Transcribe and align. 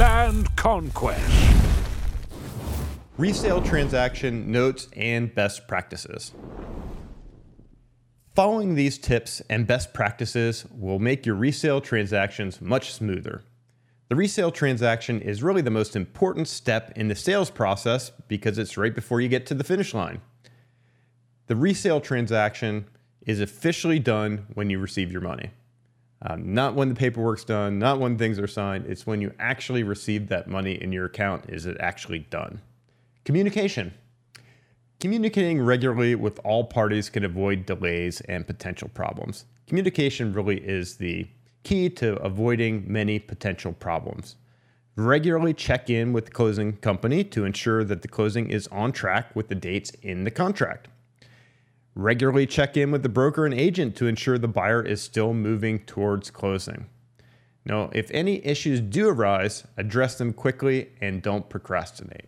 Land 0.00 0.56
Conquest. 0.56 1.30
Resale 3.18 3.60
transaction 3.60 4.50
notes 4.50 4.88
and 4.96 5.34
best 5.34 5.68
practices. 5.68 6.32
Following 8.34 8.76
these 8.76 8.96
tips 8.96 9.42
and 9.50 9.66
best 9.66 9.92
practices 9.92 10.64
will 10.70 10.98
make 10.98 11.26
your 11.26 11.34
resale 11.34 11.82
transactions 11.82 12.62
much 12.62 12.94
smoother. 12.94 13.42
The 14.08 14.16
resale 14.16 14.50
transaction 14.50 15.20
is 15.20 15.42
really 15.42 15.60
the 15.60 15.70
most 15.70 15.94
important 15.94 16.48
step 16.48 16.94
in 16.96 17.08
the 17.08 17.14
sales 17.14 17.50
process 17.50 18.10
because 18.26 18.56
it's 18.56 18.78
right 18.78 18.94
before 18.94 19.20
you 19.20 19.28
get 19.28 19.44
to 19.48 19.54
the 19.54 19.64
finish 19.64 19.92
line. 19.92 20.22
The 21.46 21.56
resale 21.56 22.00
transaction 22.00 22.86
is 23.26 23.38
officially 23.38 23.98
done 23.98 24.46
when 24.54 24.70
you 24.70 24.78
receive 24.78 25.12
your 25.12 25.20
money. 25.20 25.50
Um, 26.22 26.52
not 26.52 26.74
when 26.74 26.90
the 26.90 26.94
paperwork's 26.94 27.44
done, 27.44 27.78
not 27.78 27.98
when 27.98 28.18
things 28.18 28.38
are 28.38 28.46
signed. 28.46 28.86
It's 28.86 29.06
when 29.06 29.22
you 29.22 29.32
actually 29.38 29.82
receive 29.82 30.28
that 30.28 30.48
money 30.48 30.74
in 30.74 30.92
your 30.92 31.06
account 31.06 31.46
is 31.48 31.64
it 31.64 31.78
actually 31.80 32.20
done. 32.20 32.60
Communication. 33.24 33.94
Communicating 34.98 35.62
regularly 35.62 36.14
with 36.14 36.38
all 36.44 36.64
parties 36.64 37.08
can 37.08 37.24
avoid 37.24 37.64
delays 37.64 38.20
and 38.22 38.46
potential 38.46 38.90
problems. 38.92 39.46
Communication 39.66 40.34
really 40.34 40.58
is 40.58 40.96
the 40.96 41.26
key 41.62 41.88
to 41.88 42.16
avoiding 42.16 42.84
many 42.86 43.18
potential 43.18 43.72
problems. 43.72 44.36
Regularly 44.96 45.54
check 45.54 45.88
in 45.88 46.12
with 46.12 46.26
the 46.26 46.30
closing 46.30 46.76
company 46.76 47.24
to 47.24 47.46
ensure 47.46 47.82
that 47.84 48.02
the 48.02 48.08
closing 48.08 48.50
is 48.50 48.66
on 48.68 48.92
track 48.92 49.34
with 49.34 49.48
the 49.48 49.54
dates 49.54 49.90
in 50.02 50.24
the 50.24 50.30
contract. 50.30 50.88
Regularly 51.94 52.46
check 52.46 52.76
in 52.76 52.90
with 52.90 53.02
the 53.02 53.08
broker 53.08 53.44
and 53.44 53.54
agent 53.54 53.96
to 53.96 54.06
ensure 54.06 54.38
the 54.38 54.48
buyer 54.48 54.82
is 54.82 55.02
still 55.02 55.34
moving 55.34 55.80
towards 55.80 56.30
closing. 56.30 56.86
Now, 57.64 57.90
if 57.92 58.10
any 58.12 58.44
issues 58.44 58.80
do 58.80 59.08
arise, 59.08 59.64
address 59.76 60.16
them 60.16 60.32
quickly 60.32 60.90
and 61.00 61.20
don't 61.20 61.48
procrastinate. 61.48 62.26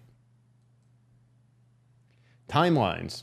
Timelines. 2.48 3.22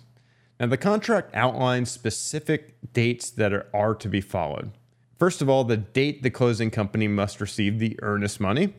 Now, 0.59 0.67
the 0.67 0.77
contract 0.77 1.35
outlines 1.35 1.91
specific 1.91 2.75
dates 2.93 3.29
that 3.31 3.53
are, 3.53 3.67
are 3.73 3.95
to 3.95 4.09
be 4.09 4.21
followed. 4.21 4.71
First 5.19 5.41
of 5.41 5.49
all, 5.49 5.63
the 5.63 5.77
date 5.77 6.23
the 6.23 6.29
closing 6.29 6.71
company 6.71 7.07
must 7.07 7.41
receive 7.41 7.77
the 7.77 7.99
earnest 8.01 8.39
money, 8.39 8.73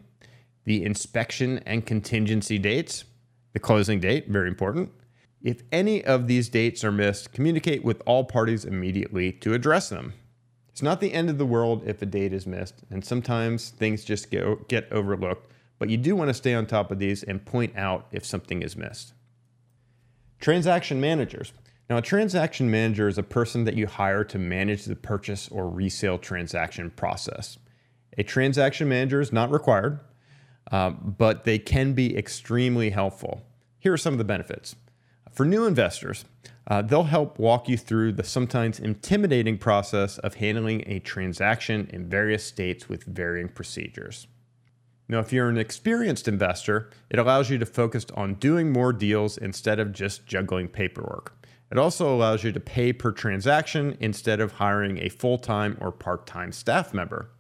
the 0.65 0.85
inspection 0.85 1.59
and 1.67 1.87
contingency 1.87 2.59
dates, 2.59 3.05
the 3.53 3.59
closing 3.59 4.01
date, 4.01 4.29
very 4.29 4.49
important, 4.49 4.91
if 5.43 5.63
any 5.73 6.05
of 6.05 6.27
these 6.27 6.49
dates 6.49 6.85
are 6.85 6.93
missed, 6.93 7.33
communicate 7.33 7.85
with 7.85 8.03
all 8.07 8.25
parties 8.25 8.65
immediately 8.65 9.33
to 9.33 9.55
address 9.55 9.89
them. 9.89 10.13
It's 10.69 10.83
not 10.83 11.01
the 11.01 11.13
end 11.13 11.31
of 11.31 11.39
the 11.39 11.47
world 11.47 11.83
if 11.87 12.03
a 12.03 12.07
date 12.07 12.33
is 12.33 12.47
missed, 12.47 12.85
and 12.91 13.05
sometimes 13.05 13.71
things 13.71 14.05
just 14.05 14.31
get, 14.31 14.69
get 14.69 14.91
overlooked, 14.93 15.51
but 15.79 15.89
you 15.89 15.97
do 15.97 16.15
want 16.15 16.29
to 16.29 16.35
stay 16.35 16.55
on 16.55 16.67
top 16.67 16.91
of 16.91 16.99
these 16.99 17.23
and 17.23 17.45
point 17.45 17.77
out 17.77 18.07
if 18.13 18.25
something 18.25 18.63
is 18.63 18.77
missed. 18.77 19.15
Transaction 20.41 21.01
managers. 21.01 21.53
Now, 21.89 21.97
a 21.97 22.03
transaction 22.03 22.71
manager 22.71 23.09
is 23.09 23.19
a 23.19 23.23
person 23.23 23.65
that 23.65 23.75
you 23.75 23.87
hire 23.87 24.25
to 24.25 24.39
manage 24.39 24.85
the 24.85 24.95
purchase 24.95 25.49
or 25.49 25.69
resale 25.69 26.19
transaction 26.19 26.91
process. 26.91 27.59
A 28.17 28.23
transaction 28.23 28.89
manager 28.89 29.21
is 29.21 29.33
not 29.33 29.51
required, 29.51 30.01
uh, 30.71 30.91
but 30.91 31.45
they 31.45 31.59
can 31.59 31.95
be 31.95 32.17
extremely 32.17 32.91
helpful. 32.91 33.43
Here 33.79 33.93
are 33.93 33.99
some 33.99 34.15
of 34.15 34.19
the 34.19 34.25
benefits. 34.25 34.77
For 35.33 35.47
new 35.47 35.67
investors, 35.67 36.25
uh, 36.67 36.83
they'll 36.83 37.05
help 37.05 37.39
walk 37.39 37.69
you 37.69 37.77
through 37.77 38.13
the 38.13 38.25
sometimes 38.25 38.79
intimidating 38.79 39.59
process 39.59 40.19
of 40.19 40.35
handling 40.35 40.85
a 40.87 40.99
transaction 41.01 41.89
in 41.93 42.09
various 42.09 42.45
states 42.45 42.89
with 42.89 43.05
varying 43.05 43.49
procedures. 43.49 44.27
Now, 45.09 45.19
if 45.19 45.33
you're 45.33 45.49
an 45.49 45.59
experienced 45.59 46.29
investor, 46.29 46.91
it 47.11 47.19
allows 47.19 47.51
you 47.51 47.59
to 47.59 47.67
focus 47.67 48.07
on 48.15 48.35
doing 48.35 48.73
more 48.73 48.93
deals 48.93 49.37
instead 49.39 49.81
of 49.81 49.93
just 49.93 50.27
juggling 50.27 50.69
paperwork. 50.69 51.33
It 51.73 51.79
also 51.79 52.15
allows 52.15 52.45
you 52.45 52.53
to 52.53 52.61
pay 52.61 52.93
per 52.93 53.11
transaction 53.13 53.97
instead 54.01 54.41
of 54.41 54.53
hiring 54.53 54.99
a 54.99 55.09
full 55.09 55.39
time 55.39 55.77
or 55.81 55.91
part 55.91 56.27
time 56.27 56.53
staff 56.53 56.95
member. 56.95 57.31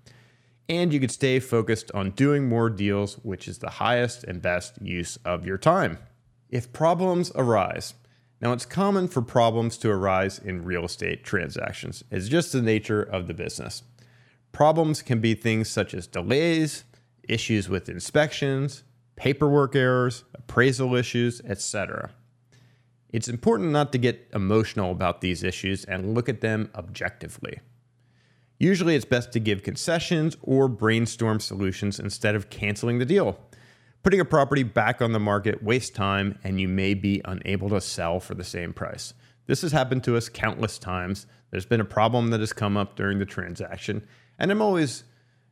And 0.69 0.93
you 0.93 1.01
could 1.01 1.11
stay 1.11 1.41
focused 1.41 1.91
on 1.95 2.11
doing 2.11 2.49
more 2.49 2.71
deals, 2.71 3.15
which 3.23 3.49
is 3.49 3.59
the 3.59 3.71
highest 3.71 4.25
and 4.25 4.41
best 4.41 4.81
use 4.81 5.19
of 5.25 5.45
your 5.45 5.59
time. 5.59 5.99
If 6.51 6.73
problems 6.73 7.31
arise, 7.37 7.95
now 8.41 8.53
it's 8.53 8.67
common 8.67 9.07
for 9.07 9.23
problems 9.23 9.79
to 9.79 9.91
arise 9.91 10.41
in 10.41 10.65
real 10.65 10.85
estate 10.85 11.23
transactions. 11.23 12.03
It's 12.11 12.29
just 12.29 12.53
the 12.53 12.61
nature 12.61 13.03
of 13.03 13.29
the 13.29 13.35
business. 13.35 13.85
Problems 14.51 15.01
can 15.01 15.21
be 15.21 15.35
things 15.35 15.69
such 15.71 15.95
as 15.95 16.09
delays, 16.09 16.83
issues 17.23 17.69
with 17.69 17.89
inspections, 17.89 18.83
paperwork 19.15 19.77
errors, 19.77 20.25
appraisal 20.35 20.97
issues, 20.97 21.41
etc. 21.43 22.11
It's 23.11 23.29
important 23.29 23.71
not 23.71 23.93
to 23.93 23.99
get 23.99 24.29
emotional 24.35 24.91
about 24.91 25.21
these 25.21 25.45
issues 25.45 25.85
and 25.85 26.15
look 26.15 26.29
at 26.29 26.41
them 26.41 26.69
objectively. 26.75 27.61
Usually, 28.59 28.97
it's 28.97 29.05
best 29.05 29.33
to 29.33 29.41
give 29.41 29.63
concessions 29.63 30.37
or 30.43 30.67
brainstorm 30.67 31.39
solutions 31.39 32.01
instead 32.01 32.35
of 32.35 32.51
canceling 32.51 32.99
the 32.99 33.07
deal. 33.07 33.39
Putting 34.03 34.21
a 34.21 34.25
property 34.25 34.63
back 34.63 35.03
on 35.03 35.13
the 35.13 35.21
market 35.21 35.63
wastes 35.63 35.91
time 35.91 36.39
and 36.43 36.59
you 36.59 36.69
may 36.69 36.95
be 36.95 37.21
unable 37.27 37.69
to 37.69 37.83
sell 37.83 38.19
for 38.19 38.35
the 38.35 38.45
same 38.45 38.73
price. 38.73 39.13
This 39.47 39.61
has 39.61 39.73
happened 39.73 40.05
to 40.05 40.17
us 40.17 40.31
countless 40.31 40.79
times. 40.79 41.27
There's 41.51 41.67
been 41.67 41.83
a 41.83 41.85
problem 41.85 42.29
that 42.29 42.41
has 42.41 42.55
come 42.55 42.79
up 42.79 42.97
during 42.97 43.19
the 43.19 43.27
transaction, 43.27 44.07
and 44.39 44.51
I'm 44.51 44.63
always 44.63 45.05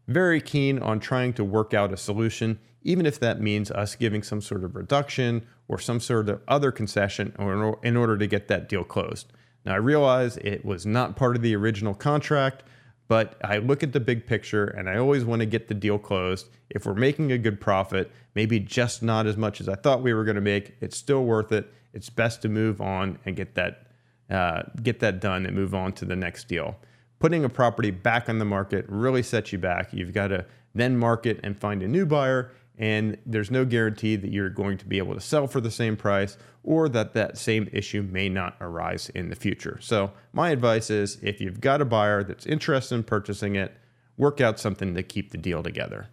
very 0.07 0.41
keen 0.41 0.79
on 0.79 0.99
trying 0.99 1.35
to 1.35 1.45
work 1.45 1.75
out 1.75 1.93
a 1.93 1.97
solution, 1.99 2.59
even 2.83 3.05
if 3.05 3.21
that 3.21 3.41
means 3.41 3.71
us 3.71 3.97
giving 3.97 4.23
some 4.23 4.41
sort 4.41 4.65
of 4.65 4.77
reduction 4.77 5.47
or 5.67 5.79
some 5.79 6.01
sort 6.01 6.31
of 6.31 6.41
other 6.49 6.73
concession 6.73 7.35
in 7.83 7.97
order 7.97 8.17
to 8.17 8.27
get 8.27 8.49
that 8.49 8.69
deal 8.69 8.85
closed. 8.85 9.31
Now, 9.67 9.75
I 9.75 9.79
realize 9.79 10.39
it 10.39 10.65
was 10.65 10.87
not 10.87 11.17
part 11.17 11.37
of 11.37 11.43
the 11.43 11.55
original 11.55 11.93
contract, 11.93 12.63
but 13.09 13.37
I 13.43 13.59
look 13.59 13.83
at 13.83 13.93
the 13.93 14.01
big 14.01 14.27
picture 14.27 14.67
and 14.67 14.89
I 14.89 14.99
always 14.99 15.25
want 15.25 15.41
to 15.41 15.47
get 15.47 15.69
the 15.69 15.75
deal 15.75 15.99
closed. 15.99 16.49
If 16.71 16.85
we're 16.85 16.95
making 16.95 17.33
a 17.33 17.39
good 17.39 17.61
profit, 17.61 18.13
maybe 18.35 18.61
just 18.61 19.03
not 19.03 19.27
as 19.27 19.37
much 19.37 19.61
as 19.61 19.69
I 19.69 19.75
thought 19.75 20.03
we 20.03 20.13
were 20.13 20.25
going 20.25 20.37
to 20.37 20.43
make, 20.43 20.75
it's 20.81 20.97
still 20.97 21.25
worth 21.25 21.51
it. 21.51 21.73
It's 21.95 22.11
best 22.11 22.43
to 22.43 22.49
move 22.49 22.81
on 22.81 23.19
and 23.25 23.35
get 23.35 23.55
that 23.55 23.87
uh, 24.31 24.63
get 24.83 25.01
that 25.01 25.21
done 25.21 25.47
and 25.47 25.57
move 25.57 25.75
on 25.75 25.93
to 25.95 26.05
the 26.05 26.15
next 26.15 26.49
deal. 26.49 26.77
Putting 27.19 27.45
a 27.45 27.49
property 27.49 27.91
back 27.91 28.29
on 28.29 28.39
the 28.39 28.45
market 28.45 28.85
really 28.89 29.23
sets 29.23 29.53
you 29.53 29.59
back. 29.59 29.89
You've 29.93 30.13
got 30.13 30.29
to 30.29 30.45
then 30.75 30.99
market 30.99 31.41
and 31.43 31.59
find 31.59 31.83
a 31.83 31.89
new 31.89 32.05
buyer 32.05 32.53
and 32.79 33.19
there's 33.27 33.51
no 33.51 33.65
guarantee 33.65 34.15
that 34.17 34.31
you're 34.31 34.49
going 34.49 34.79
to 34.79 34.87
be 34.87 34.99
able 34.99 35.15
to 35.15 35.21
sell 35.21 35.49
for 35.49 35.61
the 35.61 35.71
same 35.71 35.97
price 35.97 36.39
or 36.63 36.89
that 36.89 37.13
that 37.13 37.37
same 37.37 37.69
issue 37.73 38.03
may 38.03 38.29
not 38.29 38.57
arise 38.61 39.11
in 39.11 39.31
the 39.31 39.37
future. 39.37 39.79
So, 39.81 40.13
my 40.33 40.51
advice 40.51 40.89
is 40.89 41.19
if 41.21 41.41
you've 41.41 41.61
got 41.61 41.83
a 41.83 41.85
buyer 41.85 42.23
that's 42.23 42.47
interested 42.47 42.95
in 42.95 43.03
purchasing 43.03 43.57
it, 43.57 43.77
work 44.17 44.41
out 44.41 44.61
something 44.61 44.95
to 44.95 45.03
keep 45.03 45.31
the 45.31 45.39
deal 45.39 45.63
together. 45.63 46.09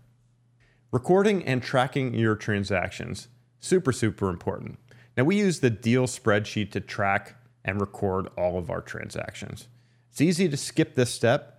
Recording 0.92 1.44
and 1.44 1.62
tracking 1.62 2.14
your 2.14 2.36
transactions, 2.36 3.28
super, 3.60 3.92
super 3.92 4.30
important. 4.30 4.80
Now, 5.16 5.24
we 5.24 5.38
use 5.38 5.60
the 5.60 5.70
deal 5.70 6.08
spreadsheet 6.08 6.72
to 6.72 6.80
track 6.80 7.36
and 7.64 7.80
record 7.80 8.28
all 8.38 8.58
of 8.58 8.70
our 8.70 8.82
transactions. 8.82 9.68
It's 10.12 10.22
easy 10.22 10.50
to 10.50 10.58
skip 10.58 10.96
this 10.96 11.14
step 11.14 11.55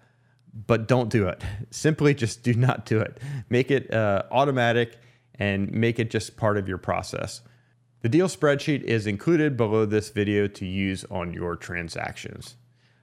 but 0.66 0.88
don't 0.88 1.10
do 1.10 1.28
it. 1.28 1.42
Simply 1.70 2.14
just 2.14 2.42
do 2.42 2.54
not 2.54 2.86
do 2.86 3.00
it. 3.00 3.18
Make 3.50 3.70
it 3.70 3.92
uh, 3.92 4.22
automatic 4.30 4.98
and 5.38 5.70
make 5.72 5.98
it 5.98 6.10
just 6.10 6.36
part 6.36 6.56
of 6.56 6.68
your 6.68 6.78
process. 6.78 7.42
The 8.00 8.08
deal 8.08 8.28
spreadsheet 8.28 8.82
is 8.82 9.06
included 9.06 9.56
below 9.56 9.84
this 9.84 10.10
video 10.10 10.46
to 10.48 10.64
use 10.64 11.04
on 11.10 11.32
your 11.32 11.56
transactions. 11.56 12.56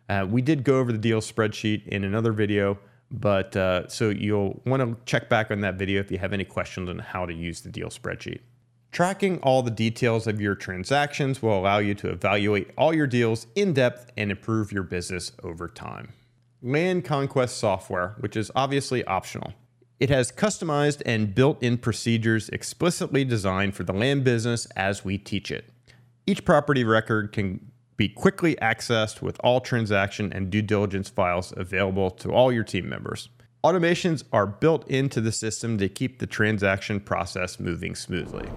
Uh, 0.09 0.25
we 0.30 0.42
did 0.42 0.63
go 0.63 0.80
over 0.80 0.92
the 0.92 0.97
deal 0.97 1.22
spreadsheet 1.22 1.88
in 1.88 2.03
another 2.03 2.31
video, 2.31 2.78
but 3.12 3.56
uh, 3.56 3.88
so 3.88 4.09
you'll 4.09 4.62
want 4.66 4.81
to 4.81 4.97
check 5.06 5.30
back 5.30 5.52
on 5.52 5.62
that 5.62 5.75
video 5.75 6.00
if 6.00 6.12
you 6.12 6.18
have 6.18 6.34
any 6.34 6.46
questions 6.46 6.89
on 6.89 7.00
how 7.00 7.25
to 7.25 7.33
use 7.33 7.62
the 7.62 7.69
deal 7.69 7.89
spreadsheet. 7.89 8.39
Tracking 8.92 9.39
all 9.39 9.63
the 9.63 9.72
details 9.72 10.27
of 10.27 10.39
your 10.39 10.56
transactions 10.56 11.42
will 11.42 11.57
allow 11.57 11.80
you 11.80 11.95
to 11.95 12.10
evaluate 12.10 12.69
all 12.77 12.94
your 12.94 13.07
deals 13.07 13.48
in 13.56 13.74
depth 13.74 14.12
and 14.16 14.30
improve 14.30 14.72
your 14.72 14.83
business 14.83 15.31
over 15.44 15.68
time 15.68 16.13
land 16.63 17.04
conquest 17.04 17.57
software, 17.57 18.15
which 18.19 18.38
is 18.38 18.50
obviously 18.56 19.04
optional. 19.04 19.54
It 20.00 20.10
has 20.10 20.31
customized 20.31 21.01
and 21.06 21.36
built 21.36 21.62
in 21.62 21.77
procedures 21.77 22.50
explicitly 22.50 23.25
designed 23.25 23.75
for 23.75 23.83
the 23.83 23.94
land 23.94 24.24
business 24.24 24.65
as 24.75 25.06
we 25.06 25.18
teach 25.18 25.51
it. 25.51 25.69
Each 26.25 26.44
property 26.44 26.83
record 26.83 27.33
can 27.33 27.71
be 27.98 28.07
quickly 28.10 28.56
accessed 28.56 29.21
with 29.21 29.39
all 29.44 29.60
transaction 29.60 30.31
and 30.33 30.50
due 30.50 30.62
diligence 30.62 31.10
files 31.10 31.54
available 31.56 32.10
to 32.12 32.31
all 32.31 32.51
your 32.51 32.63
team 32.63 32.89
members. 32.89 33.30
Automations 33.63 34.24
are 34.31 34.48
built 34.48 34.88
into 34.89 35.21
the 35.21 35.31
system 35.31 35.77
to 35.77 35.88
keep 35.88 36.19
the 36.19 36.27
transaction 36.27 37.00
process 37.00 37.60
moving 37.60 37.94
smoothly. 37.94 38.50